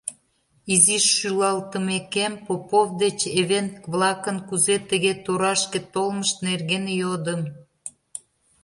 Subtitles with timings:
[0.73, 7.41] Изиш шӱлалтымекем, Попов деч эвенк-влакын кузе тыге торашке толмышт нерген йодым.